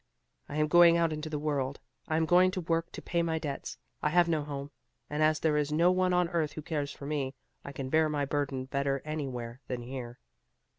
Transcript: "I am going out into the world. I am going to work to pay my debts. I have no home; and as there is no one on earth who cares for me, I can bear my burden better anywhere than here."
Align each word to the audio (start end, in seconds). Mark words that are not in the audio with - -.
"I 0.49 0.55
am 0.57 0.67
going 0.67 0.97
out 0.97 1.13
into 1.13 1.29
the 1.29 1.37
world. 1.37 1.79
I 2.07 2.17
am 2.17 2.25
going 2.25 2.49
to 2.53 2.61
work 2.61 2.91
to 2.93 3.03
pay 3.03 3.21
my 3.21 3.37
debts. 3.37 3.77
I 4.01 4.09
have 4.09 4.27
no 4.27 4.43
home; 4.43 4.71
and 5.11 5.21
as 5.21 5.39
there 5.39 5.57
is 5.57 5.71
no 5.71 5.91
one 5.91 6.11
on 6.11 6.27
earth 6.29 6.53
who 6.53 6.63
cares 6.63 6.91
for 6.91 7.05
me, 7.05 7.35
I 7.63 7.71
can 7.71 7.87
bear 7.89 8.09
my 8.09 8.25
burden 8.25 8.65
better 8.65 9.03
anywhere 9.05 9.61
than 9.67 9.83
here." 9.83 10.17